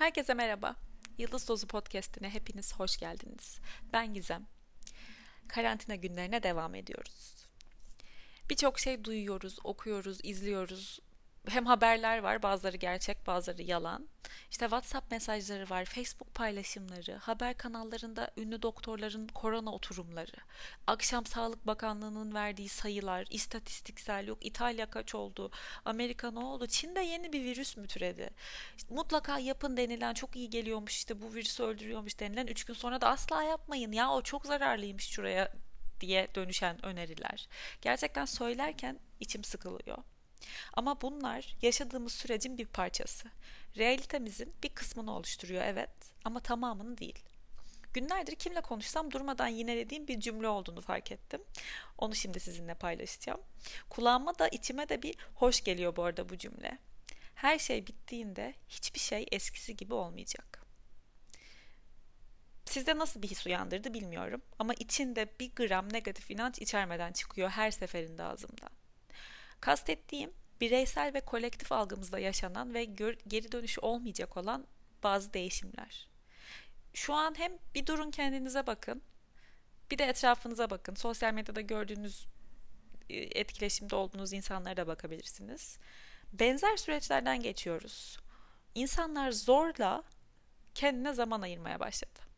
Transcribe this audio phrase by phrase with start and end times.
[0.00, 0.76] Herkese merhaba.
[1.18, 3.60] Yıldız Dozu Podcast'ine hepiniz hoş geldiniz.
[3.92, 4.46] Ben Gizem.
[5.48, 7.48] Karantina günlerine devam ediyoruz.
[8.50, 11.00] Birçok şey duyuyoruz, okuyoruz, izliyoruz
[11.48, 14.08] hem haberler var bazıları gerçek bazıları yalan.
[14.50, 20.36] İşte WhatsApp mesajları var, Facebook paylaşımları, haber kanallarında ünlü doktorların korona oturumları,
[20.86, 25.50] akşam Sağlık Bakanlığı'nın verdiği sayılar, istatistiksel yok İtalya kaç oldu,
[25.84, 28.30] Amerika ne oldu, Çin'de yeni bir virüs mü türedi?
[28.76, 33.00] İşte mutlaka yapın denilen çok iyi geliyormuş işte bu virüsü öldürüyormuş denilen 3 gün sonra
[33.00, 35.52] da asla yapmayın ya o çok zararlıymış şuraya
[36.00, 37.48] diye dönüşen öneriler.
[37.82, 39.98] Gerçekten söylerken içim sıkılıyor.
[40.72, 43.30] Ama bunlar yaşadığımız sürecin bir parçası.
[43.76, 45.90] Realitemizin bir kısmını oluşturuyor evet
[46.24, 47.18] ama tamamını değil.
[47.94, 51.40] Günlerdir kimle konuşsam durmadan yinelediğim bir cümle olduğunu fark ettim.
[51.98, 53.40] Onu şimdi sizinle paylaşacağım.
[53.90, 56.78] Kulağıma da içime de bir hoş geliyor bu arada bu cümle.
[57.34, 60.66] Her şey bittiğinde hiçbir şey eskisi gibi olmayacak.
[62.64, 67.70] Sizde nasıl bir his uyandırdı bilmiyorum ama içinde bir gram negatif inanç içermeden çıkıyor her
[67.70, 68.70] seferinde ağzımdan.
[69.60, 72.84] Kastettiğim bireysel ve kolektif algımızda yaşanan ve
[73.28, 74.66] geri dönüşü olmayacak olan
[75.02, 76.08] bazı değişimler.
[76.94, 79.02] Şu an hem bir durun kendinize bakın,
[79.90, 80.94] bir de etrafınıza bakın.
[80.94, 82.26] Sosyal medyada gördüğünüz
[83.10, 85.78] e, etkileşimde olduğunuz insanlara da bakabilirsiniz.
[86.32, 88.18] Benzer süreçlerden geçiyoruz.
[88.74, 90.02] İnsanlar zorla
[90.74, 92.29] kendine zaman ayırmaya başladı.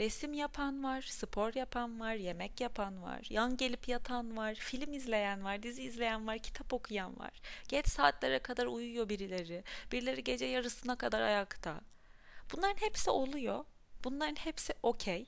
[0.00, 5.44] Resim yapan var, spor yapan var, yemek yapan var, yan gelip yatan var, film izleyen
[5.44, 7.40] var, dizi izleyen var, kitap okuyan var.
[7.68, 11.80] Geç saatlere kadar uyuyor birileri, birileri gece yarısına kadar ayakta.
[12.52, 13.64] Bunların hepsi oluyor.
[14.04, 15.26] Bunların hepsi okey.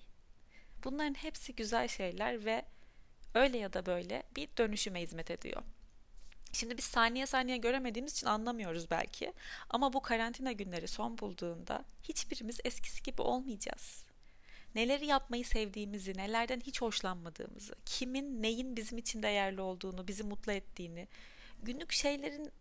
[0.84, 2.64] Bunların hepsi güzel şeyler ve
[3.34, 5.62] öyle ya da böyle bir dönüşüme hizmet ediyor.
[6.52, 9.32] Şimdi biz saniye saniye göremediğimiz için anlamıyoruz belki.
[9.70, 14.11] Ama bu karantina günleri son bulduğunda hiçbirimiz eskisi gibi olmayacağız
[14.74, 21.08] neleri yapmayı sevdiğimizi, nelerden hiç hoşlanmadığımızı, kimin neyin bizim için değerli olduğunu, bizi mutlu ettiğini,
[21.62, 22.52] günlük şeylerin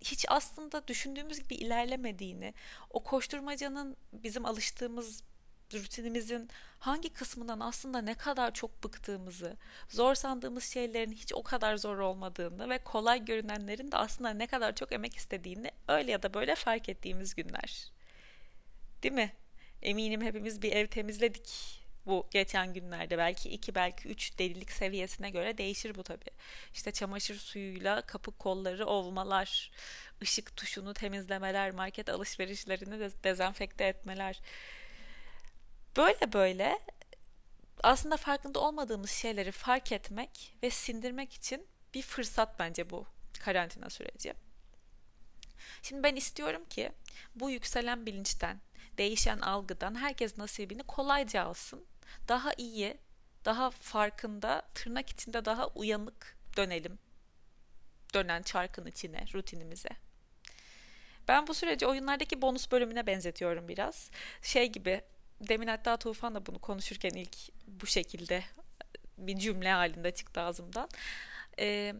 [0.00, 2.54] hiç aslında düşündüğümüz gibi ilerlemediğini,
[2.90, 5.22] o koşturmacanın bizim alıştığımız
[5.74, 6.48] rutinimizin
[6.78, 9.56] hangi kısmından aslında ne kadar çok bıktığımızı,
[9.88, 14.74] zor sandığımız şeylerin hiç o kadar zor olmadığını ve kolay görünenlerin de aslında ne kadar
[14.74, 17.92] çok emek istediğini öyle ya da böyle fark ettiğimiz günler.
[19.02, 19.32] Değil mi?
[19.82, 23.18] Eminim hepimiz bir ev temizledik bu geçen günlerde.
[23.18, 26.30] Belki iki belki üç delilik seviyesine göre değişir bu tabii.
[26.74, 29.70] İşte çamaşır suyuyla kapı kolları ovmalar,
[30.22, 34.40] ışık tuşunu temizlemeler, market alışverişlerini de dezenfekte etmeler.
[35.96, 36.78] Böyle böyle
[37.82, 43.06] aslında farkında olmadığımız şeyleri fark etmek ve sindirmek için bir fırsat bence bu
[43.40, 44.34] karantina süreci.
[45.82, 46.92] Şimdi ben istiyorum ki
[47.34, 48.60] bu yükselen bilinçten,
[48.98, 51.84] değişen algıdan herkes nasibini kolayca alsın.
[52.28, 52.98] Daha iyi,
[53.44, 56.98] daha farkında, tırnak içinde daha uyanık dönelim.
[58.14, 59.90] Dönen çarkın içine, rutinimize.
[61.28, 64.10] Ben bu süreci oyunlardaki bonus bölümüne benzetiyorum biraz.
[64.42, 65.00] Şey gibi,
[65.40, 67.36] demin hatta Tufan da bunu konuşurken ilk
[67.66, 68.42] bu şekilde
[69.18, 70.88] bir cümle halinde çıktı ağzımdan.
[71.58, 71.94] Ee,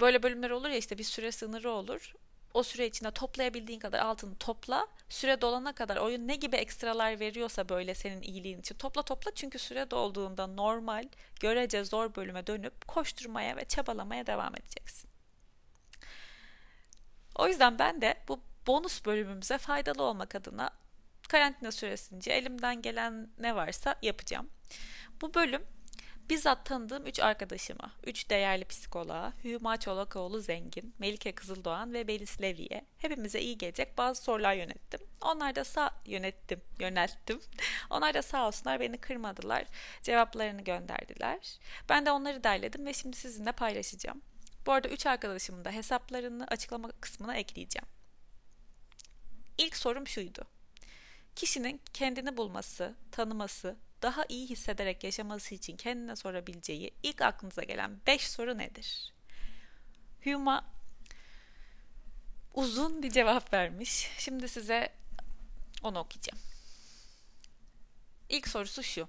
[0.00, 2.14] böyle bölümler olur ya işte bir süre sınırı olur
[2.54, 4.86] o süre içinde toplayabildiğin kadar altını topla.
[5.08, 9.30] Süre dolana kadar oyun ne gibi ekstralar veriyorsa böyle senin iyiliğin için topla topla.
[9.34, 11.08] Çünkü süre dolduğunda normal,
[11.40, 15.10] görece zor bölüme dönüp koşturmaya ve çabalamaya devam edeceksin.
[17.34, 20.70] O yüzden ben de bu bonus bölümümüze faydalı olmak adına
[21.28, 24.50] karantina süresince elimden gelen ne varsa yapacağım.
[25.20, 25.62] Bu bölüm
[26.28, 32.84] Bizzat tanıdığım 3 arkadaşıma, 3 değerli psikoloğa, Hüma Çolakoğlu Zengin, Melike Kızıldoğan ve Belis Levi'ye
[32.98, 35.00] hepimize iyi gelecek bazı sorular yönettim.
[35.20, 37.40] Onlar da sağ yönettim, yönelttim.
[37.90, 39.64] Onlar da sağ olsunlar beni kırmadılar.
[40.02, 41.58] Cevaplarını gönderdiler.
[41.88, 44.22] Ben de onları derledim ve şimdi sizinle paylaşacağım.
[44.66, 47.86] Bu arada 3 arkadaşımın da hesaplarını açıklama kısmına ekleyeceğim.
[49.58, 50.44] İlk sorum şuydu.
[51.36, 58.30] Kişinin kendini bulması, tanıması, daha iyi hissederek yaşaması için kendine sorabileceği ilk aklınıza gelen 5
[58.30, 59.12] soru nedir?
[60.24, 60.64] Huma
[62.54, 64.10] uzun bir cevap vermiş.
[64.18, 64.92] Şimdi size
[65.82, 66.38] onu okuyacağım.
[68.28, 69.08] İlk sorusu şu.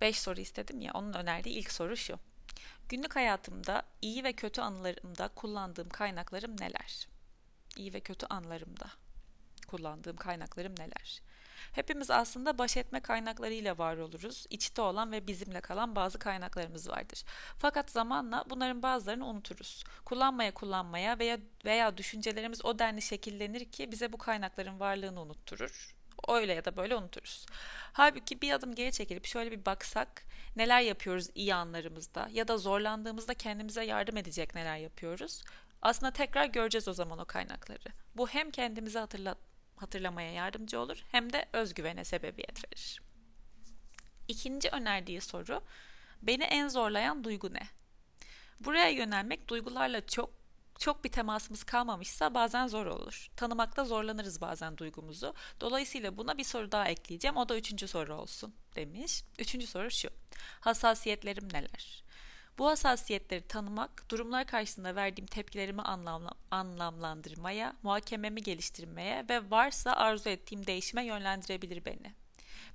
[0.00, 2.18] 5 soru istedim ya onun önerdiği ilk soru şu.
[2.88, 7.08] Günlük hayatımda iyi ve kötü anılarımda kullandığım kaynaklarım neler?
[7.76, 8.90] İyi ve kötü anlarımda
[9.66, 11.22] kullandığım kaynaklarım neler?
[11.72, 14.46] Hepimiz aslında baş etme kaynaklarıyla var oluruz.
[14.50, 17.24] İçte olan ve bizimle kalan bazı kaynaklarımız vardır.
[17.58, 19.84] Fakat zamanla bunların bazılarını unuturuz.
[20.04, 25.96] Kullanmaya kullanmaya veya veya düşüncelerimiz o denli şekillenir ki bize bu kaynakların varlığını unutturur.
[26.28, 27.46] Öyle ya da böyle unuturuz.
[27.92, 30.22] Halbuki bir adım geri çekilip şöyle bir baksak
[30.56, 35.42] neler yapıyoruz iyi anlarımızda ya da zorlandığımızda kendimize yardım edecek neler yapıyoruz.
[35.82, 37.88] Aslında tekrar göreceğiz o zaman o kaynakları.
[38.16, 39.38] Bu hem kendimizi hatırlat
[39.76, 43.02] hatırlamaya yardımcı olur hem de özgüvene sebebiyet verir.
[44.28, 45.60] İkinci önerdiği soru
[46.22, 47.68] beni en zorlayan duygu ne?
[48.60, 50.30] Buraya yönelmek duygularla çok
[50.78, 53.28] çok bir temasımız kalmamışsa bazen zor olur.
[53.36, 55.34] Tanımakta zorlanırız bazen duygumuzu.
[55.60, 57.36] Dolayısıyla buna bir soru daha ekleyeceğim.
[57.36, 59.22] O da üçüncü soru olsun demiş.
[59.38, 60.08] Üçüncü soru şu.
[60.60, 62.04] Hassasiyetlerim neler?
[62.58, 70.66] Bu hassasiyetleri tanımak, durumlar karşısında verdiğim tepkilerimi anlamla, anlamlandırmaya, muhakememi geliştirmeye ve varsa arzu ettiğim
[70.66, 72.14] değişime yönlendirebilir beni.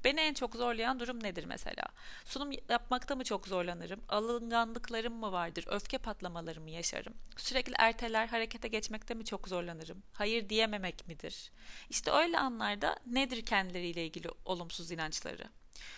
[0.03, 1.83] Beni en çok zorlayan durum nedir mesela?
[2.25, 4.01] Sunum yapmakta mı çok zorlanırım?
[4.09, 5.65] Alınganlıklarım mı vardır?
[5.67, 7.13] Öfke patlamalarımı yaşarım?
[7.37, 10.03] Sürekli erteler, harekete geçmekte mi çok zorlanırım?
[10.13, 11.51] Hayır diyememek midir?
[11.89, 15.43] İşte öyle anlarda nedir kendileriyle ilgili olumsuz inançları?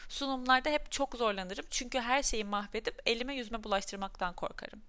[0.09, 4.81] Sunumlarda hep çok zorlanırım çünkü her şeyi mahvedip elime yüzme bulaştırmaktan korkarım.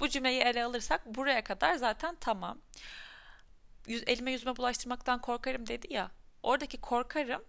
[0.00, 2.58] Bu cümleyi ele alırsak buraya kadar zaten tamam.
[3.86, 6.10] Yüz, elime yüzme bulaştırmaktan korkarım dedi ya.
[6.42, 7.44] Oradaki korkarım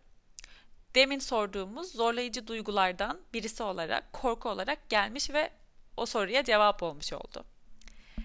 [0.96, 5.52] demin sorduğumuz zorlayıcı duygulardan birisi olarak, korku olarak gelmiş ve
[5.98, 7.46] o soruya cevap olmuş oldu.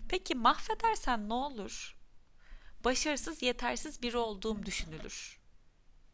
[0.08, 1.96] Peki mahvedersen ne olur?
[2.84, 5.40] Başarısız, yetersiz biri olduğum düşünülür.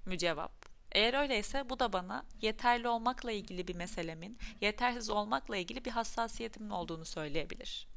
[0.06, 0.59] Mücevap.
[0.92, 6.70] Eğer öyleyse bu da bana yeterli olmakla ilgili bir meselemin, yetersiz olmakla ilgili bir hassasiyetimin
[6.70, 7.88] olduğunu söyleyebilir.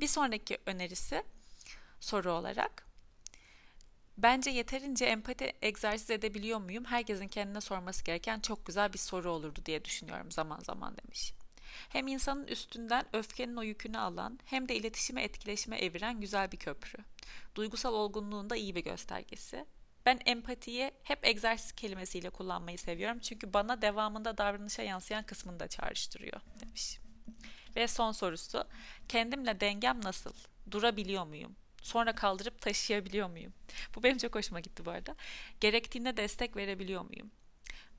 [0.00, 1.22] Bir sonraki önerisi
[2.00, 2.88] soru olarak
[4.18, 6.84] Bence yeterince empati egzersiz edebiliyor muyum?
[6.84, 11.32] Herkesin kendine sorması gereken çok güzel bir soru olurdu diye düşünüyorum zaman zaman demiş.
[11.88, 16.98] Hem insanın üstünden öfkenin o yükünü alan hem de iletişime etkileşime eviren güzel bir köprü.
[17.54, 19.64] Duygusal olgunluğun da iyi bir göstergesi.
[20.06, 23.18] Ben empatiyi hep egzersiz kelimesiyle kullanmayı seviyorum.
[23.18, 26.98] Çünkü bana devamında davranışa yansıyan kısmını da çağrıştırıyor demiş.
[27.76, 28.64] Ve son sorusu.
[29.08, 30.32] Kendimle dengem nasıl?
[30.70, 31.56] Durabiliyor muyum?
[31.82, 33.52] Sonra kaldırıp taşıyabiliyor muyum?
[33.94, 35.16] Bu benim çok hoşuma gitti bu arada.
[35.60, 37.30] Gerektiğinde destek verebiliyor muyum?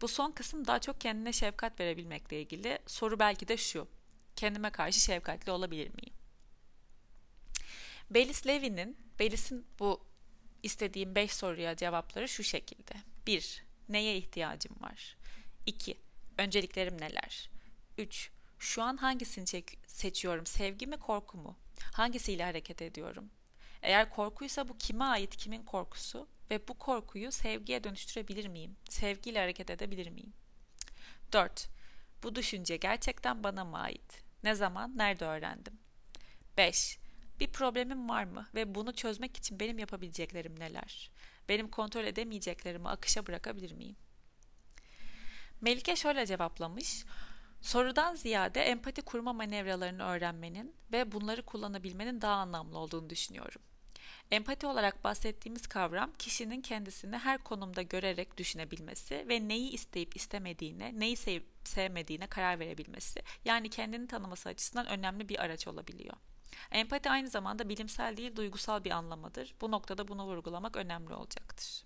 [0.02, 2.80] Bu son kısım daha çok kendine şefkat verebilmekle ilgili.
[2.88, 3.88] Soru belki de şu.
[4.36, 6.14] Kendime karşı şefkatli olabilir miyim?
[8.10, 10.09] Belis Levy'nin, Belis'in bu
[10.64, 12.94] istediğim 5 soruya cevapları şu şekilde.
[13.28, 13.64] 1.
[13.90, 15.18] Neye ihtiyacım var?
[15.66, 15.98] 2.
[16.38, 17.50] Önceliklerim neler?
[17.98, 18.32] 3.
[18.60, 20.46] Şu an hangisini seçiyorum?
[20.46, 21.58] Sevgi mi korku mu?
[21.94, 23.30] Hangisiyle hareket ediyorum?
[23.82, 26.28] Eğer korkuysa bu kime ait, kimin korkusu?
[26.52, 28.76] Ve bu korkuyu sevgiye dönüştürebilir miyim?
[28.90, 30.34] Sevgiyle hareket edebilir miyim?
[31.32, 31.70] 4.
[32.24, 34.24] Bu düşünce gerçekten bana mı ait?
[34.44, 35.80] Ne zaman, nerede öğrendim?
[36.58, 37.00] 5.
[37.40, 41.12] Bir problemim var mı ve bunu çözmek için benim yapabileceklerim neler?
[41.50, 43.96] Benim kontrol edemeyeceklerimi akışa bırakabilir miyim?
[45.62, 47.06] Melike şöyle cevaplamış.
[47.62, 53.62] Sorudan ziyade empati kurma manevralarını öğrenmenin ve bunları kullanabilmenin daha anlamlı olduğunu düşünüyorum.
[54.32, 61.18] Empati olarak bahsettiğimiz kavram kişinin kendisini her konumda görerek düşünebilmesi ve neyi isteyip istemediğine, neyi
[61.18, 63.22] sevip sevmediğine karar verebilmesi.
[63.46, 66.16] Yani kendini tanıması açısından önemli bir araç olabiliyor.
[66.72, 69.56] Empati aynı zamanda bilimsel değil duygusal bir anlamadır.
[69.62, 71.84] Bu noktada bunu vurgulamak önemli olacaktır.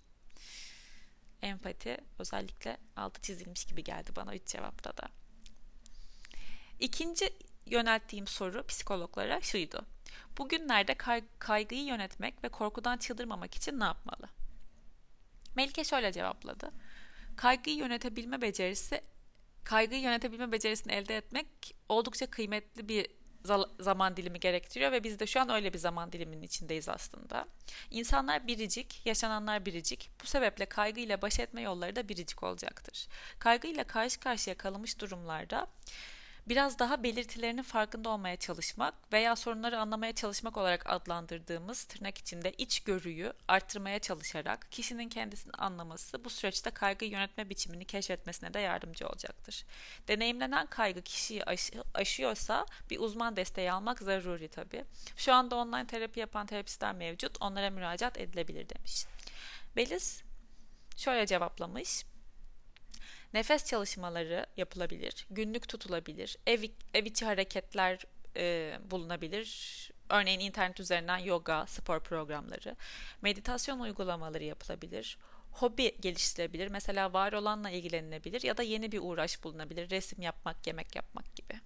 [1.42, 5.08] Empati özellikle altı çizilmiş gibi geldi bana üç cevapta da.
[6.80, 7.32] İkinci
[7.66, 9.84] yönelttiğim soru psikologlara şuydu.
[10.38, 14.28] Bugünlerde kay- kaygıyı yönetmek ve korkudan çıldırmamak için ne yapmalı?
[15.56, 16.70] Melike şöyle cevapladı.
[17.36, 19.02] Kaygıyı yönetebilme becerisi
[19.64, 21.46] kaygıyı yönetebilme becerisini elde etmek
[21.88, 23.06] oldukça kıymetli bir
[23.80, 27.46] zaman dilimi gerektiriyor ve biz de şu an öyle bir zaman diliminin içindeyiz aslında.
[27.90, 30.10] İnsanlar biricik, yaşananlar biricik.
[30.22, 33.08] Bu sebeple kaygıyla baş etme yolları da biricik olacaktır.
[33.38, 35.66] Kaygıyla karşı karşıya kalmış durumlarda
[36.48, 43.32] biraz daha belirtilerinin farkında olmaya çalışmak veya sorunları anlamaya çalışmak olarak adlandırdığımız tırnak içinde içgörüyü
[43.48, 49.64] arttırmaya çalışarak kişinin kendisini anlaması bu süreçte kaygı yönetme biçimini keşfetmesine de yardımcı olacaktır.
[50.08, 54.84] Deneyimlenen kaygı kişiyi aşı, aşıyorsa bir uzman desteği almak zaruri tabi.
[55.16, 57.36] Şu anda online terapi yapan terapistler mevcut.
[57.40, 59.06] Onlara müracaat edilebilir demiş.
[59.76, 60.22] Beliz
[60.96, 62.04] şöyle cevaplamış.
[63.34, 66.64] Nefes çalışmaları yapılabilir, günlük tutulabilir, ev,
[66.94, 67.98] ev içi hareketler
[68.36, 69.90] e, bulunabilir.
[70.08, 72.76] Örneğin internet üzerinden yoga, spor programları,
[73.22, 75.18] meditasyon uygulamaları yapılabilir.
[75.50, 76.68] Hobi geliştirebilir.
[76.68, 79.90] Mesela var olanla ilgilenilebilir ya da yeni bir uğraş bulunabilir.
[79.90, 81.60] Resim yapmak, yemek yapmak gibi.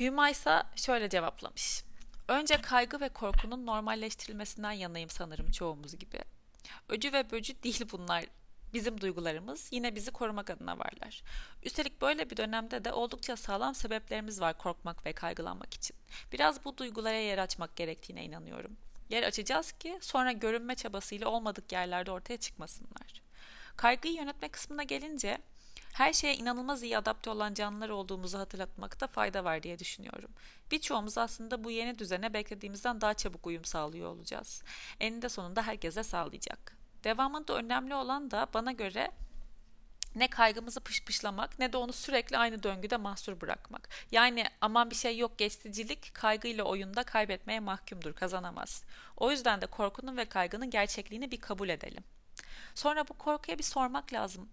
[0.00, 1.84] Hüma ise şöyle cevaplamış.
[2.28, 6.18] Önce kaygı ve korkunun normalleştirilmesinden yanayım sanırım çoğumuz gibi.
[6.88, 8.24] Öcü ve böcü değil bunlar
[8.74, 11.22] bizim duygularımız yine bizi korumak adına varlar.
[11.62, 15.96] Üstelik böyle bir dönemde de oldukça sağlam sebeplerimiz var korkmak ve kaygılanmak için.
[16.32, 18.76] Biraz bu duygulara yer açmak gerektiğine inanıyorum.
[19.10, 23.22] Yer açacağız ki sonra görünme çabasıyla olmadık yerlerde ortaya çıkmasınlar.
[23.76, 25.38] Kaygıyı yönetme kısmına gelince
[25.92, 30.30] her şeye inanılmaz iyi adapte olan canlılar olduğumuzu hatırlatmakta fayda var diye düşünüyorum.
[30.70, 34.62] Birçoğumuz aslında bu yeni düzene beklediğimizden daha çabuk uyum sağlıyor olacağız.
[35.00, 36.83] Eninde sonunda herkese sağlayacak.
[37.04, 39.10] Devamında önemli olan da bana göre
[40.14, 43.88] ne kaygımızı pışpışlamak ne de onu sürekli aynı döngüde mahsur bırakmak.
[44.10, 48.84] Yani aman bir şey yok geçticilik kaygıyla oyunda kaybetmeye mahkumdur kazanamaz.
[49.16, 52.04] O yüzden de korkunun ve kaygının gerçekliğini bir kabul edelim.
[52.74, 54.48] Sonra bu korkuya bir sormak lazım.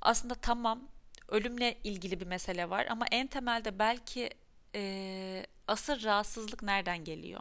[0.00, 0.88] Aslında tamam
[1.28, 4.30] ölümle ilgili bir mesele var ama en temelde belki
[4.74, 7.40] e, asıl rahatsızlık nereden geliyor?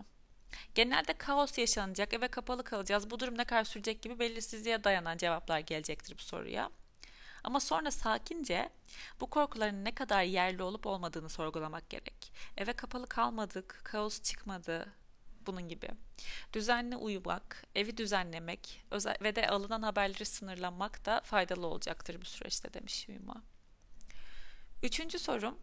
[0.75, 5.59] Genelde kaos yaşanacak, eve kapalı kalacağız, bu durum ne kadar sürecek gibi belirsizliğe dayanan cevaplar
[5.59, 6.69] gelecektir bu soruya.
[7.43, 8.69] Ama sonra sakince
[9.19, 12.33] bu korkuların ne kadar yerli olup olmadığını sorgulamak gerek.
[12.57, 14.93] Eve kapalı kalmadık, kaos çıkmadı,
[15.45, 15.87] bunun gibi.
[16.53, 18.85] Düzenli uyumak, evi düzenlemek
[19.21, 23.43] ve de alınan haberleri sınırlamak da faydalı olacaktır bu süreçte demiş Hüma.
[24.83, 25.57] Üçüncü sorum,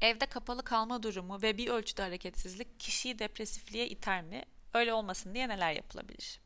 [0.00, 4.42] Evde kapalı kalma durumu ve bir ölçüde hareketsizlik kişiyi depresifliğe iter mi?
[4.74, 6.40] Öyle olmasın diye neler yapılabilir?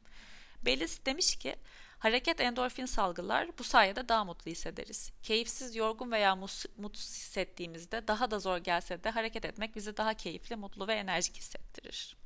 [0.62, 1.56] Bellis demiş ki,
[1.98, 5.12] hareket endorfin salgılar, bu sayede daha mutlu hissederiz.
[5.22, 6.36] Keyifsiz, yorgun veya
[6.76, 11.36] mutsuz hissettiğimizde daha da zor gelse de hareket etmek bizi daha keyifli, mutlu ve enerjik
[11.36, 12.16] hissettirir.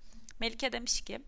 [0.40, 1.22] Melike demiş ki,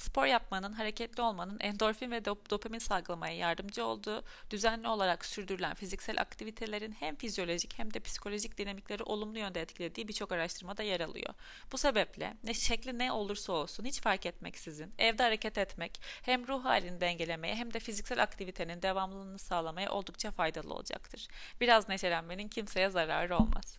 [0.00, 6.92] spor yapmanın, hareketli olmanın endorfin ve dopamin salgılamaya yardımcı olduğu, düzenli olarak sürdürülen fiziksel aktivitelerin
[6.92, 11.34] hem fizyolojik hem de psikolojik dinamikleri olumlu yönde etkilediği birçok araştırmada yer alıyor.
[11.72, 16.64] Bu sebeple ne şekli ne olursa olsun hiç fark etmeksizin evde hareket etmek hem ruh
[16.64, 21.28] halini dengelemeye hem de fiziksel aktivitenin devamlılığını sağlamaya oldukça faydalı olacaktır.
[21.60, 23.78] Biraz neşelenmenin kimseye zararı olmaz.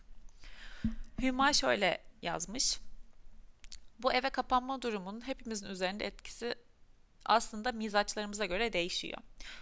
[1.22, 2.78] Hüma şöyle yazmış.
[4.02, 6.54] Bu eve kapanma durumunun hepimizin üzerinde etkisi
[7.24, 9.18] aslında mizaçlarımıza göre değişiyor.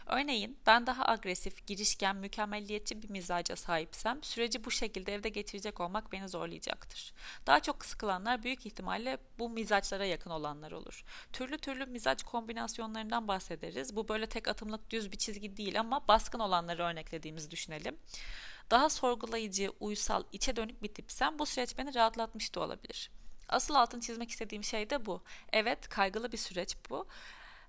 [0.06, 6.12] Örneğin ben daha agresif, girişken, mükemmelliyetçi bir mizaca sahipsem süreci bu şekilde evde geçirecek olmak
[6.12, 7.12] beni zorlayacaktır.
[7.46, 11.04] Daha çok sıkılanlar büyük ihtimalle bu mizaçlara yakın olanlar olur.
[11.32, 13.96] Türlü türlü mizaç kombinasyonlarından bahsederiz.
[13.96, 17.96] Bu böyle tek atımlık düz bir çizgi değil ama baskın olanları örneklediğimizi düşünelim.
[18.70, 23.10] Daha sorgulayıcı, uysal, içe dönük bir tipsem bu süreç beni rahatlatmış da olabilir.
[23.50, 25.22] Asıl altın çizmek istediğim şey de bu.
[25.52, 27.06] Evet kaygılı bir süreç bu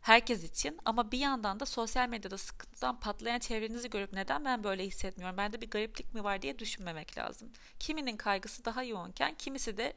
[0.01, 4.85] herkes için ama bir yandan da sosyal medyada sıkıntıdan patlayan çevrenizi görüp neden ben böyle
[4.85, 7.49] hissetmiyorum, bende bir gariplik mi var diye düşünmemek lazım.
[7.79, 9.93] Kiminin kaygısı daha yoğunken kimisi de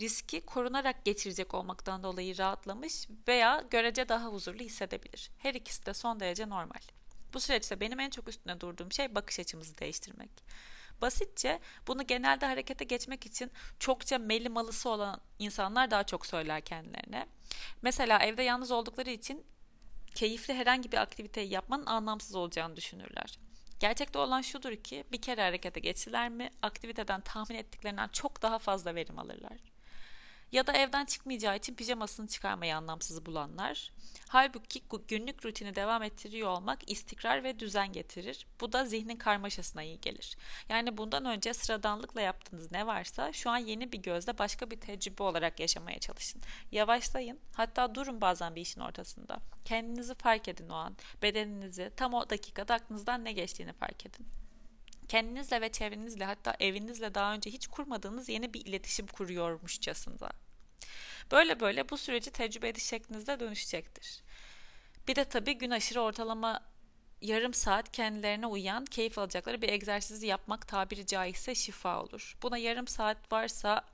[0.00, 5.30] riski korunarak geçirecek olmaktan dolayı rahatlamış veya görece daha huzurlu hissedebilir.
[5.38, 6.80] Her ikisi de son derece normal.
[7.34, 10.30] Bu süreçte benim en çok üstüne durduğum şey bakış açımızı değiştirmek.
[11.02, 17.26] Basitçe bunu genelde harekete geçmek için çokça meli malısı olan insanlar daha çok söyler kendilerine.
[17.82, 19.46] Mesela evde yalnız oldukları için
[20.14, 23.38] keyifli herhangi bir aktiviteyi yapmanın anlamsız olacağını düşünürler.
[23.80, 28.94] Gerçekte olan şudur ki bir kere harekete geçtiler mi aktiviteden tahmin ettiklerinden çok daha fazla
[28.94, 29.58] verim alırlar
[30.52, 33.92] ya da evden çıkmayacağı için pijamasını çıkarmayı anlamsız bulanlar.
[34.28, 38.46] Halbuki günlük rutini devam ettiriyor olmak istikrar ve düzen getirir.
[38.60, 40.36] Bu da zihnin karmaşasına iyi gelir.
[40.68, 45.22] Yani bundan önce sıradanlıkla yaptığınız ne varsa şu an yeni bir gözle başka bir tecrübe
[45.22, 46.42] olarak yaşamaya çalışın.
[46.72, 47.38] Yavaşlayın.
[47.54, 49.40] Hatta durun bazen bir işin ortasında.
[49.64, 50.96] Kendinizi fark edin o an.
[51.22, 54.26] Bedeninizi tam o dakikada aklınızdan ne geçtiğini fark edin
[55.08, 60.30] kendinizle ve çevrenizle hatta evinizle daha önce hiç kurmadığınız yeni bir iletişim kuruyormuşçasına.
[61.30, 64.22] Böyle böyle bu süreci tecrübe ediş şeklinizde dönüşecektir.
[65.08, 66.60] Bir de tabii gün aşırı ortalama
[67.22, 72.36] yarım saat kendilerine uyan, keyif alacakları bir egzersizi yapmak tabiri caizse şifa olur.
[72.42, 73.84] Buna yarım saat varsa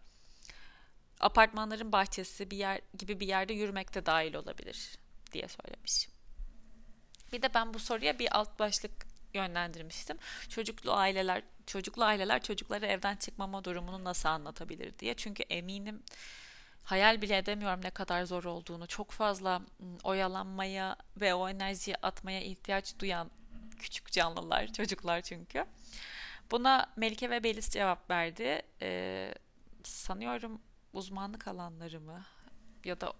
[1.21, 4.99] apartmanların bahçesi bir yer gibi bir yerde yürümek de dahil olabilir
[5.33, 6.09] diye söylemiş.
[7.33, 10.19] Bir de ben bu soruya bir alt başlık yönlendirmiştim.
[10.49, 15.15] Çocuklu aileler, çocuklu aileler çocukları evden çıkmama durumunu nasıl anlatabilir diye.
[15.15, 16.03] Çünkü eminim
[16.85, 18.87] hayal bile edemiyorum ne kadar zor olduğunu.
[18.87, 19.63] Çok fazla
[20.05, 23.31] oyalanmaya ve o enerjiyi atmaya ihtiyaç duyan
[23.79, 25.65] küçük canlılar, çocuklar çünkü.
[26.51, 28.63] Buna Melike ve Belis cevap verdi.
[28.83, 29.35] Ee,
[29.83, 30.61] sanıyorum
[30.93, 32.25] uzmanlık alanlarımı
[32.85, 33.13] ya da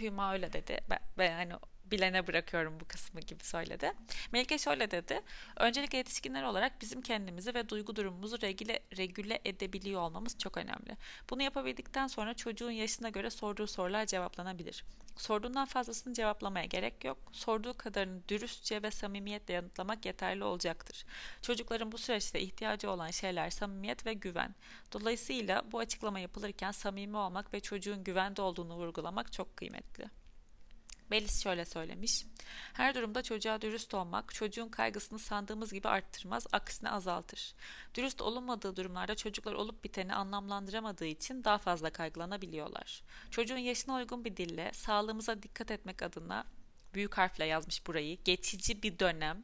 [0.00, 0.80] Hüma öyle dedi
[1.18, 1.54] ve yani
[1.90, 3.92] bilene bırakıyorum bu kısmı gibi söyledi.
[4.32, 5.20] Melike şöyle dedi.
[5.56, 10.96] Öncelikle yetişkinler olarak bizim kendimizi ve duygu durumumuzu regüle, regüle edebiliyor olmamız çok önemli.
[11.30, 14.84] Bunu yapabildikten sonra çocuğun yaşına göre sorduğu sorular cevaplanabilir.
[15.16, 17.18] Sorduğundan fazlasını cevaplamaya gerek yok.
[17.32, 21.04] Sorduğu kadarını dürüstçe ve samimiyetle yanıtlamak yeterli olacaktır.
[21.42, 24.54] Çocukların bu süreçte ihtiyacı olan şeyler samimiyet ve güven.
[24.92, 30.17] Dolayısıyla bu açıklama yapılırken samimi olmak ve çocuğun güvende olduğunu vurgulamak çok kıymetli.
[31.10, 32.26] Melis şöyle söylemiş.
[32.72, 37.54] Her durumda çocuğa dürüst olmak çocuğun kaygısını sandığımız gibi arttırmaz, aksine azaltır.
[37.94, 43.02] Dürüst olunmadığı durumlarda çocuklar olup biteni anlamlandıramadığı için daha fazla kaygılanabiliyorlar.
[43.30, 46.44] Çocuğun yaşına uygun bir dille sağlığımıza dikkat etmek adına
[46.94, 48.18] büyük harfle yazmış burayı.
[48.24, 49.42] Geçici bir dönem.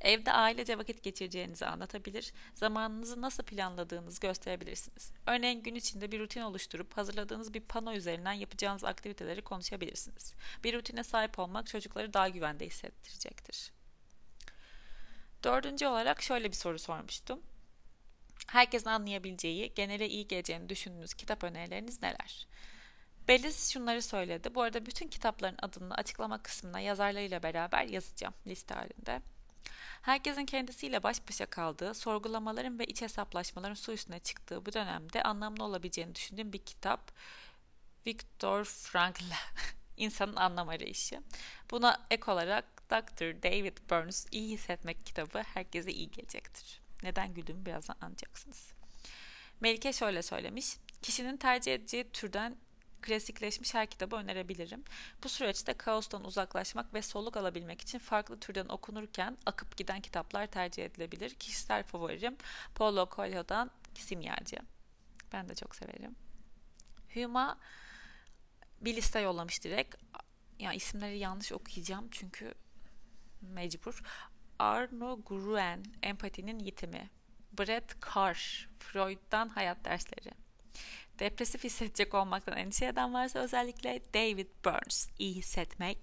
[0.00, 2.32] Evde ailece vakit geçireceğinizi anlatabilir.
[2.54, 5.12] Zamanınızı nasıl planladığınızı gösterebilirsiniz.
[5.26, 10.34] Örneğin gün içinde bir rutin oluşturup hazırladığınız bir pano üzerinden yapacağınız aktiviteleri konuşabilirsiniz.
[10.64, 13.72] Bir rutine sahip olmak çocukları daha güvende hissettirecektir.
[15.44, 17.42] Dördüncü olarak şöyle bir soru sormuştum.
[18.46, 22.46] Herkesin anlayabileceği, genele iyi geleceğini düşündüğünüz kitap önerileriniz neler?
[23.28, 24.54] Beliz şunları söyledi.
[24.54, 29.22] Bu arada bütün kitapların adını açıklama kısmına yazarlarıyla beraber yazacağım liste halinde.
[30.02, 35.64] Herkesin kendisiyle baş başa kaldığı, sorgulamaların ve iç hesaplaşmaların su üstüne çıktığı bu dönemde anlamlı
[35.64, 37.12] olabileceğini düşündüğüm bir kitap.
[38.06, 39.24] Viktor Frankl,
[39.96, 41.22] İnsanın Anlam Arayışı.
[41.70, 43.42] Buna ek olarak Dr.
[43.42, 46.80] David Burns İyi Hissetmek kitabı herkese iyi gelecektir.
[47.02, 48.72] Neden güldüğümü birazdan anlayacaksınız.
[49.60, 50.76] Melike şöyle söylemiş.
[51.02, 52.56] Kişinin tercih edeceği türden
[53.04, 54.84] klasikleşmiş her kitabı önerebilirim.
[55.24, 60.84] Bu süreçte kaostan uzaklaşmak ve soluk alabilmek için farklı türden okunurken akıp giden kitaplar tercih
[60.84, 61.34] edilebilir.
[61.34, 62.36] Kişisel favorim
[62.74, 64.56] Paulo Coelho'dan Simyacı.
[65.32, 66.16] Ben de çok severim.
[67.14, 67.58] Huma
[68.80, 69.94] bir liste yollamış direkt.
[70.58, 72.54] Ya isimleri yanlış okuyacağım çünkü
[73.40, 74.02] mecbur.
[74.58, 77.10] Arno Gruen, Empatinin Yitimi.
[77.58, 80.30] Brett Carr, Freud'dan Hayat Dersleri.
[81.18, 85.98] Depresif hissedecek olmaktan endişe eden varsa özellikle David Burns, iyi hissetmek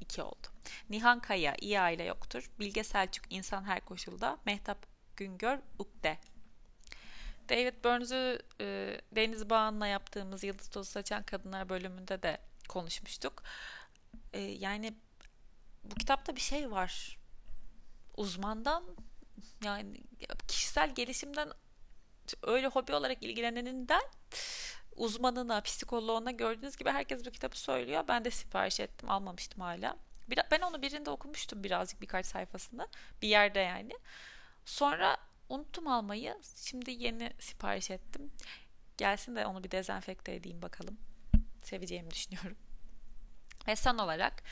[0.00, 0.46] iki oldu.
[0.90, 2.50] Nihan Kaya, iyi aile yoktur.
[2.58, 4.38] Bilge Selçuk, insan her koşulda.
[4.46, 6.18] Mehtap Güngör, Ukde.
[7.48, 13.42] David Burns'ü e, Deniz Bağan'la yaptığımız Yıldız Tozu Saçan Kadınlar bölümünde de konuşmuştuk.
[14.32, 14.94] E, yani
[15.84, 17.18] bu kitapta bir şey var.
[18.16, 18.84] Uzmandan
[19.64, 20.00] yani
[20.48, 21.52] kişisel gelişimden
[22.42, 24.02] öyle hobi olarak ilgileneninden
[24.96, 28.04] uzmanına, psikoloğuna gördüğünüz gibi herkes bu kitabı söylüyor.
[28.08, 29.96] Ben de sipariş ettim, almamıştım hala.
[30.50, 32.88] ben onu birinde okumuştum birazcık birkaç sayfasını.
[33.22, 33.92] Bir yerde yani.
[34.64, 35.16] Sonra
[35.48, 36.36] unuttum almayı.
[36.56, 38.32] Şimdi yeni sipariş ettim.
[38.96, 40.98] Gelsin de onu bir dezenfekte edeyim bakalım.
[41.62, 42.56] Seveceğimi düşünüyorum.
[43.66, 44.42] Ve son olarak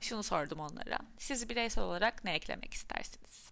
[0.00, 0.98] şunu sordum onlara.
[1.18, 3.50] Siz bireysel olarak ne eklemek istersiniz?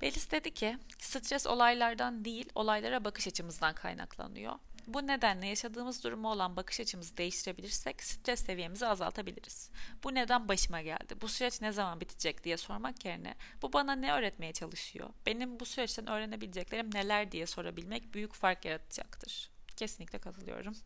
[0.00, 4.54] Belis dedi ki, stres olaylardan değil, olaylara bakış açımızdan kaynaklanıyor.
[4.86, 9.70] Bu nedenle yaşadığımız duruma olan bakış açımızı değiştirebilirsek stres seviyemizi azaltabiliriz.
[10.04, 11.20] Bu neden başıma geldi?
[11.20, 15.10] Bu süreç ne zaman bitecek diye sormak yerine bu bana ne öğretmeye çalışıyor?
[15.26, 19.50] Benim bu süreçten öğrenebileceklerim neler diye sorabilmek büyük fark yaratacaktır.
[19.76, 20.76] Kesinlikle katılıyorum.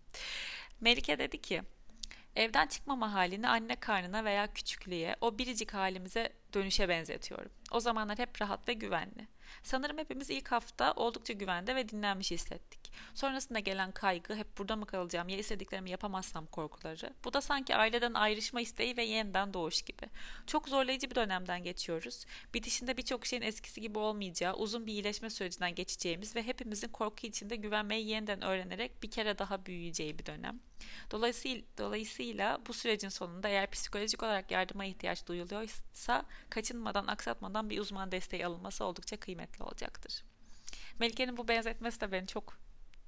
[0.81, 1.63] Melike dedi ki
[2.37, 7.51] Evden çıkmama halini anne karnına veya küçüklüğe, o biricik halimize dönüşe benzetiyorum.
[7.73, 9.29] O zamanlar hep rahat ve güvenli.
[9.63, 12.84] Sanırım hepimiz ilk hafta oldukça güvende ve dinlenmiş hissettik.
[13.15, 17.15] Sonrasında gelen kaygı, hep burada mı kalacağım, ya istediklerimi yapamazsam korkuları.
[17.25, 20.07] Bu da sanki aileden ayrışma isteği ve yeniden doğuş gibi.
[20.47, 22.25] Çok zorlayıcı bir dönemden geçiyoruz.
[22.55, 27.57] Bitişinde birçok şeyin eskisi gibi olmayacağı, uzun bir iyileşme sürecinden geçeceğimiz ve hepimizin korku içinde
[27.57, 30.61] güvenmeyi yeniden öğrenerek bir kere daha büyüyeceği bir dönem.
[31.11, 38.13] Dolayısıyla, dolayısıyla bu sürecin sonunda eğer psikolojik olarak yardıma ihtiyaç duyuluyorsa kaçınmadan, aksatmadan bir uzman
[38.13, 40.25] desteği alınması oldukça kıymetli olacaktır.
[40.99, 42.59] Melike'nin bu benzetmesi de beni çok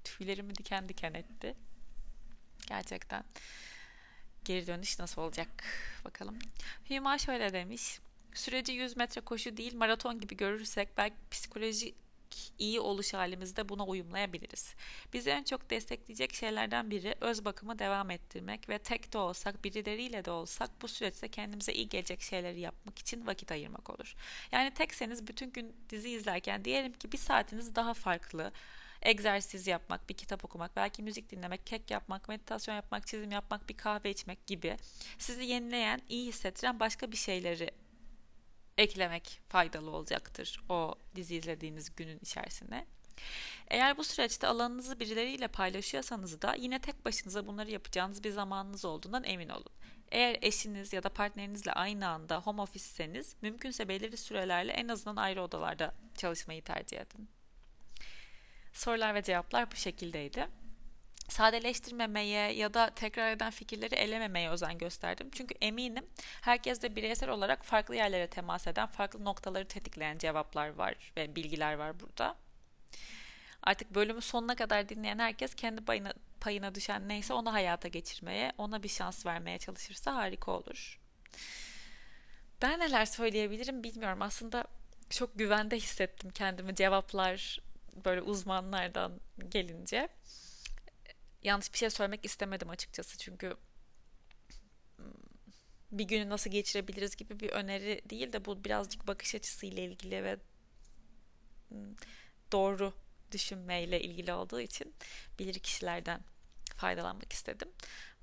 [0.07, 1.55] tüylerimi diken diken etti.
[2.66, 3.25] Gerçekten
[4.45, 5.49] geri dönüş nasıl olacak
[6.05, 6.38] bakalım.
[6.90, 8.01] Hüma şöyle demiş.
[8.35, 11.95] Süreci 100 metre koşu değil maraton gibi görürsek belki psikoloji
[12.59, 14.75] iyi oluş halimizde buna uyumlayabiliriz.
[15.12, 20.25] Bizi en çok destekleyecek şeylerden biri öz bakımı devam ettirmek ve tek de olsak birileriyle
[20.25, 24.14] de olsak bu süreçte kendimize iyi gelecek şeyleri yapmak için vakit ayırmak olur.
[24.53, 28.53] Yani tekseniz bütün gün dizi izlerken diyelim ki bir saatiniz daha farklı
[29.07, 33.77] egzersiz yapmak, bir kitap okumak, belki müzik dinlemek, kek yapmak, meditasyon yapmak, çizim yapmak, bir
[33.77, 34.77] kahve içmek gibi
[35.19, 37.71] sizi yenileyen, iyi hissettiren başka bir şeyleri
[38.79, 42.87] eklemek faydalı olacaktır o dizi izlediğiniz günün içerisine.
[43.69, 49.25] Eğer bu süreçte alanınızı birileriyle paylaşıyorsanız da yine tek başınıza bunları yapacağınız bir zamanınız olduğundan
[49.25, 49.73] emin olun.
[50.11, 55.42] Eğer eşiniz ya da partnerinizle aynı anda home office'seniz mümkünse belirli sürelerle en azından ayrı
[55.42, 57.36] odalarda çalışmayı tercih edin.
[58.76, 60.48] Sorular ve cevaplar bu şekildeydi.
[61.28, 65.30] Sadeleştirmemeye ya da tekrar eden fikirleri elememeye özen gösterdim.
[65.32, 66.06] Çünkü eminim
[66.40, 71.74] herkes de bireysel olarak farklı yerlere temas eden, farklı noktaları tetikleyen cevaplar var ve bilgiler
[71.74, 72.36] var burada.
[73.62, 78.82] Artık bölümü sonuna kadar dinleyen herkes kendi payına, payına düşen neyse onu hayata geçirmeye, ona
[78.82, 81.00] bir şans vermeye çalışırsa harika olur.
[82.62, 84.22] Ben neler söyleyebilirim bilmiyorum.
[84.22, 84.64] Aslında
[85.10, 87.65] çok güvende hissettim kendimi cevaplar
[88.04, 90.09] böyle uzmanlardan gelince.
[91.42, 93.56] Yanlış bir şey söylemek istemedim açıkçası çünkü
[95.92, 100.37] bir günü nasıl geçirebiliriz gibi bir öneri değil de bu birazcık bakış açısıyla ilgili ve
[102.52, 102.92] doğru
[103.32, 104.94] düşünmeyle ilgili olduğu için
[105.38, 106.20] bilir kişilerden
[106.76, 107.68] faydalanmak istedim.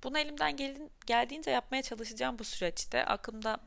[0.04, 0.58] Bunu elimden
[1.06, 3.06] geldiğince yapmaya çalışacağım bu süreçte.
[3.06, 3.60] Aklımda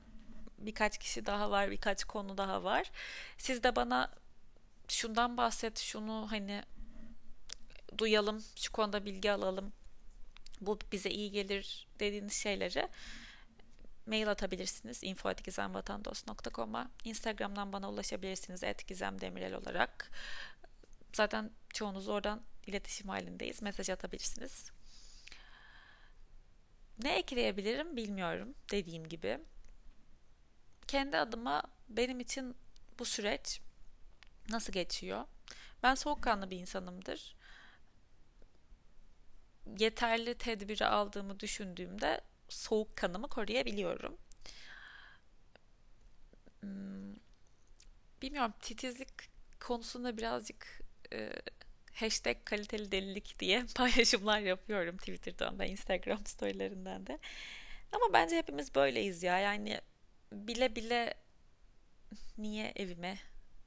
[0.58, 2.90] birkaç kişi daha var, birkaç konu daha var.
[3.38, 4.10] Siz de bana
[4.88, 6.62] şundan bahset, şunu hani
[7.98, 9.72] duyalım, şu konuda bilgi alalım.
[10.60, 12.88] Bu bize iyi gelir dediğiniz şeyleri
[14.06, 20.10] mail atabilirsiniz info.gizemvatandos.com'a Instagram'dan bana ulaşabilirsiniz etgizemdemirel olarak.
[21.12, 23.62] Zaten çoğunuz oradan iletişim halindeyiz.
[23.62, 24.70] Mesaj atabilirsiniz.
[27.02, 29.38] Ne ekleyebilirim bilmiyorum dediğim gibi.
[30.86, 32.56] Kendi adıma benim için
[32.98, 33.60] bu süreç
[34.50, 35.24] nasıl geçiyor?
[35.82, 37.36] Ben soğukkanlı bir insanımdır.
[39.78, 44.16] Yeterli tedbiri aldığımı düşündüğümde soğukkanımı koruyabiliyorum.
[46.60, 47.14] Hmm,
[48.22, 49.08] bilmiyorum titizlik
[49.60, 50.80] konusunda birazcık
[51.12, 51.32] e,
[51.94, 57.18] hashtag kaliteli delilik diye paylaşımlar yapıyorum Twitter'dan da Instagram storylerinden de.
[57.92, 59.38] Ama bence hepimiz böyleyiz ya.
[59.38, 59.80] Yani
[60.32, 61.14] bile bile
[62.38, 63.18] niye evime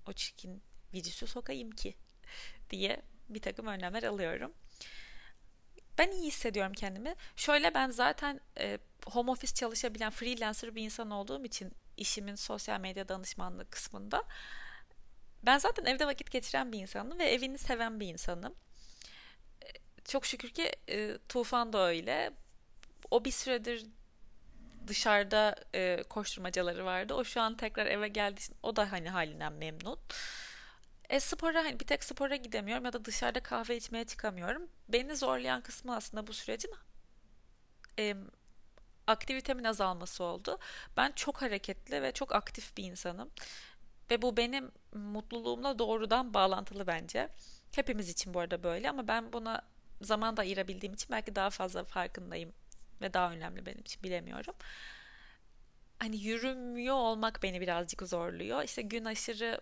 [0.07, 1.95] o çirkin virüsü sokayım ki
[2.69, 4.53] diye bir takım önlemler alıyorum.
[5.97, 7.15] Ben iyi hissediyorum kendimi.
[7.35, 13.07] Şöyle ben zaten e, home office çalışabilen freelancer bir insan olduğum için işimin sosyal medya
[13.07, 14.23] danışmanlığı kısmında
[15.43, 18.55] ben zaten evde vakit geçiren bir insanım ve evini seven bir insanım.
[20.05, 22.31] Çok şükür ki e, Tufan da öyle.
[23.11, 23.85] O bir süredir
[24.87, 27.13] dışarıda e, koşturmacaları vardı.
[27.13, 28.41] O şu an tekrar eve geldi.
[28.63, 29.99] O da hani halinden memnun.
[31.09, 34.69] E spora hani bir tek spora gidemiyorum ya da dışarıda kahve içmeye çıkamıyorum.
[34.89, 36.71] Beni zorlayan kısmı aslında bu sürecin
[37.99, 38.15] e,
[39.07, 40.59] aktivitemin azalması oldu.
[40.97, 43.31] Ben çok hareketli ve çok aktif bir insanım.
[44.11, 47.29] Ve bu benim mutluluğumla doğrudan bağlantılı bence.
[47.75, 49.61] Hepimiz için bu arada böyle ama ben buna
[50.01, 52.53] zaman da ayırabildiğim için belki daha fazla farkındayım
[53.01, 54.55] ve daha önemli benim için bilemiyorum.
[55.99, 58.63] Hani yürümüyor olmak beni birazcık zorluyor.
[58.63, 59.61] İşte gün aşırı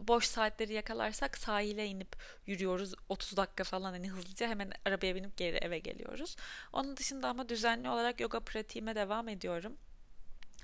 [0.00, 5.56] boş saatleri yakalarsak sahile inip yürüyoruz 30 dakika falan hani hızlıca hemen arabaya binip geri
[5.56, 6.36] eve geliyoruz.
[6.72, 9.76] Onun dışında ama düzenli olarak yoga pratiğime devam ediyorum.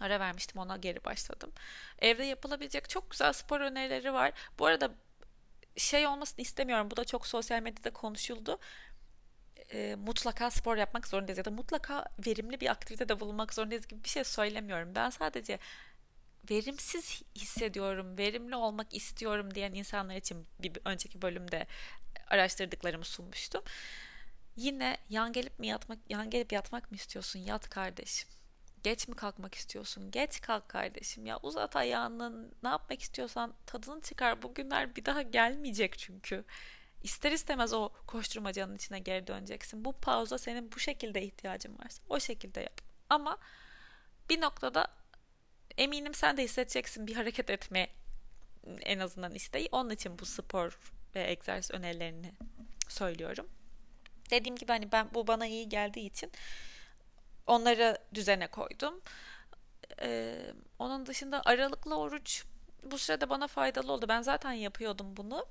[0.00, 1.52] Ara vermiştim ona geri başladım.
[1.98, 4.32] Evde yapılabilecek çok güzel spor önerileri var.
[4.58, 4.90] Bu arada
[5.76, 6.90] şey olmasını istemiyorum.
[6.90, 8.58] Bu da çok sosyal medyada konuşuldu.
[9.72, 14.08] E, mutlaka spor yapmak zorundayız ya da mutlaka verimli bir aktivitede bulunmak zorundayız gibi bir
[14.08, 14.94] şey söylemiyorum.
[14.94, 15.58] Ben sadece
[16.50, 21.66] verimsiz hissediyorum, verimli olmak istiyorum diyen insanlar için bir önceki bölümde
[22.26, 23.62] araştırdıklarımı sunmuştum.
[24.56, 27.38] Yine yan gelip mi yatmak, yan gelip yatmak mı istiyorsun?
[27.38, 28.28] Yat kardeşim.
[28.82, 30.10] Geç mi kalkmak istiyorsun?
[30.10, 31.26] Geç kalk kardeşim.
[31.26, 32.50] Ya uzat ayağını.
[32.62, 34.42] Ne yapmak istiyorsan tadını çıkar.
[34.42, 36.44] Bugünler bir daha gelmeyecek çünkü.
[37.02, 39.84] İster istemez o koşturmacanın içine geri döneceksin.
[39.84, 42.80] Bu pauza senin bu şekilde ihtiyacın varsa o şekilde yap.
[43.10, 43.38] Ama
[44.30, 45.01] bir noktada
[45.78, 47.88] eminim sen de hissedeceksin bir hareket etme
[48.80, 49.68] en azından isteği.
[49.72, 50.78] Onun için bu spor
[51.14, 52.32] ve egzersiz önerilerini
[52.88, 53.48] söylüyorum.
[54.30, 56.32] Dediğim gibi hani ben bu bana iyi geldiği için
[57.46, 59.00] onları düzene koydum.
[60.00, 60.40] Ee,
[60.78, 62.44] onun dışında aralıklı oruç
[62.82, 64.06] bu sürede bana faydalı oldu.
[64.08, 65.46] Ben zaten yapıyordum bunu.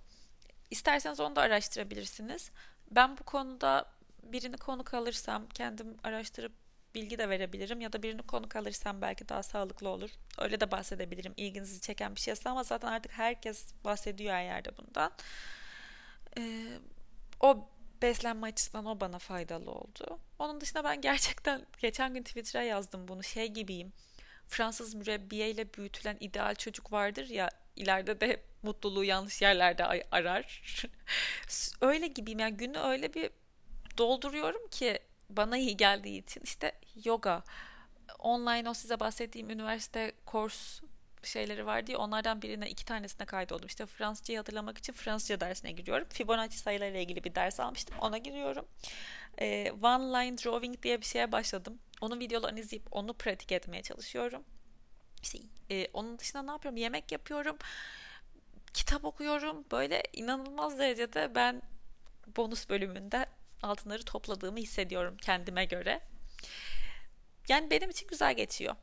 [0.70, 2.52] İsterseniz onu da araştırabilirsiniz.
[2.92, 3.86] Ben bu konuda
[4.24, 6.61] birini konuk alırsam kendim araştırıp
[6.96, 10.10] bilgi de verebilirim ya da birini konuk alırsam belki daha sağlıklı olur.
[10.38, 11.34] Öyle de bahsedebilirim.
[11.38, 15.12] İlginizi çeken bir şeyse ama zaten artık herkes bahsediyor her yerde bundan.
[16.38, 16.68] Ee,
[17.40, 17.70] o
[18.02, 20.20] beslenme açısından o bana faydalı oldu.
[20.40, 23.94] Onun dışında ben gerçekten geçen gün Twitter'a yazdım bunu şey gibiyim.
[24.48, 30.62] Fransız mürebbiyeyle büyütülen ideal çocuk vardır ya ileride de mutluluğu yanlış yerlerde arar.
[31.82, 33.30] öyle gibiyim yani günü öyle bir
[33.98, 35.00] dolduruyorum ki
[35.38, 36.72] bana iyi geldiği için işte
[37.04, 37.44] yoga,
[38.20, 40.82] online o size bahsettiğim üniversite kurs
[41.24, 43.68] şeyleri var diye onlardan birine iki tanesine kaydoldum.
[43.68, 46.08] İşte Fransızcayı hatırlamak için Fransızca dersine giriyorum.
[46.10, 47.96] Fibonacci sayılarıyla ilgili bir ders almıştım.
[48.02, 48.66] Ona giriyorum.
[49.42, 51.80] Ee, one line drawing diye bir şeye başladım.
[52.02, 54.44] Onun videolarını izleyip onu pratik etmeye çalışıyorum.
[55.24, 55.40] İşte
[55.70, 56.78] e, onun dışında ne yapıyorum?
[56.78, 57.58] Yemek yapıyorum.
[58.74, 59.66] Kitap okuyorum.
[59.72, 61.62] Böyle inanılmaz derecede ben
[62.38, 63.26] bonus bölümünde
[63.64, 66.02] altınları topladığımı hissediyorum kendime göre.
[67.48, 68.76] Yani benim için güzel geçiyor.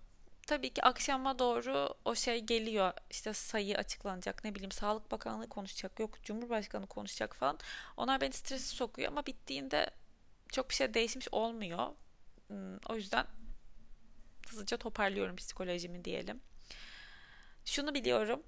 [0.47, 2.93] Tabii ki akşama doğru o şey geliyor.
[3.11, 4.45] İşte sayı açıklanacak.
[4.45, 6.01] Ne bileyim Sağlık Bakanlığı konuşacak.
[6.01, 7.59] Yok Cumhurbaşkanı konuşacak falan.
[7.97, 9.91] Onlar beni stresi sokuyor ama bittiğinde
[10.49, 11.88] çok bir şey değişmiş olmuyor.
[12.47, 13.27] Hmm, o yüzden
[14.49, 16.41] hızlıca toparlıyorum psikolojimi diyelim.
[17.64, 18.43] Şunu biliyorum.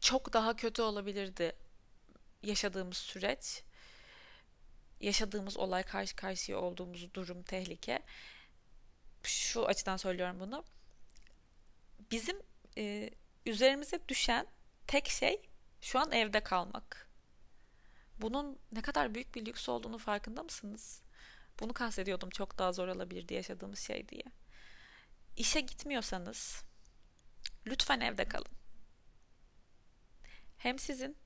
[0.00, 1.52] Çok daha kötü olabilirdi
[2.42, 3.62] yaşadığımız süreç.
[5.00, 8.02] Yaşadığımız olay karşı karşıya olduğumuz durum tehlike.
[9.22, 10.64] Şu açıdan söylüyorum bunu.
[12.10, 12.36] Bizim
[12.78, 13.10] e,
[13.46, 14.46] üzerimize düşen
[14.86, 15.40] tek şey
[15.80, 17.10] şu an evde kalmak.
[18.18, 21.02] Bunun ne kadar büyük bir lüks olduğunu farkında mısınız?
[21.60, 24.24] Bunu kastediyordum çok daha zor olabilirdi yaşadığımız şey diye.
[25.36, 26.64] İşe gitmiyorsanız
[27.66, 28.52] lütfen evde kalın.
[30.58, 31.16] Hem sizin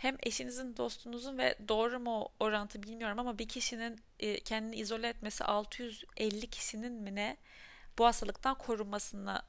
[0.00, 5.44] hem eşinizin, dostunuzun ve doğru mu orantı bilmiyorum ama bir kişinin e, kendini izole etmesi
[5.44, 7.36] 650 kişinin mi ne
[7.98, 9.46] bu hastalıktan korunmasına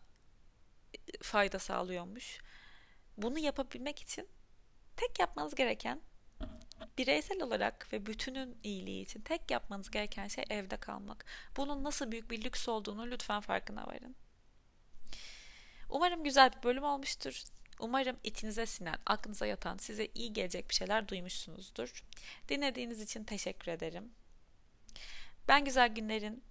[0.93, 2.39] e, fayda sağlıyormuş.
[3.17, 4.27] Bunu yapabilmek için
[4.97, 6.01] tek yapmanız gereken
[6.97, 11.25] bireysel olarak ve bütünün iyiliği için tek yapmanız gereken şey evde kalmak.
[11.57, 14.15] Bunun nasıl büyük bir lüks olduğunu lütfen farkına varın.
[15.89, 17.43] Umarım güzel bir bölüm olmuştur.
[17.81, 22.03] Umarım içinize sinen, aklınıza yatan, size iyi gelecek bir şeyler duymuşsunuzdur.
[22.49, 24.11] Dinlediğiniz için teşekkür ederim.
[25.47, 26.43] Ben güzel günlerin,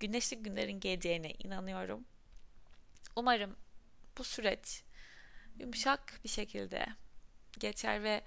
[0.00, 2.04] güneşli günlerin geleceğine inanıyorum.
[3.16, 3.56] Umarım
[4.18, 4.82] bu süreç
[5.58, 6.86] yumuşak bir şekilde
[7.58, 8.24] geçer ve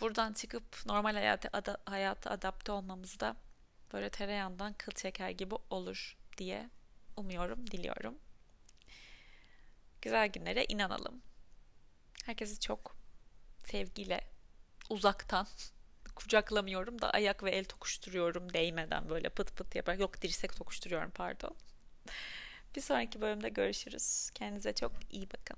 [0.00, 3.36] buradan çıkıp normal hayata, ada, hayata adapte olmamızda
[3.92, 6.70] böyle tereyağından kıl çeker gibi olur diye
[7.16, 8.18] umuyorum, diliyorum.
[10.02, 11.22] Güzel günlere inanalım.
[12.28, 12.96] Herkesi çok
[13.66, 14.20] sevgiyle
[14.90, 15.46] uzaktan
[16.14, 20.00] kucaklamıyorum da ayak ve el tokuşturuyorum değmeden böyle pıt pıt yaparak.
[20.00, 21.56] Yok dirsek tokuşturuyorum pardon.
[22.76, 24.30] Bir sonraki bölümde görüşürüz.
[24.34, 25.56] Kendinize çok iyi bakın.